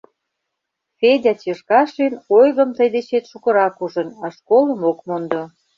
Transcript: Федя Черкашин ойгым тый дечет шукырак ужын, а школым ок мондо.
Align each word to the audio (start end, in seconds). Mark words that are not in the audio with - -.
Федя 0.97 1.33
Черкашин 1.41 2.13
ойгым 2.37 2.69
тый 2.77 2.87
дечет 2.95 3.25
шукырак 3.31 3.75
ужын, 3.83 4.09
а 4.23 4.27
школым 4.35 4.81
ок 4.89 4.99
мондо. 5.07 5.41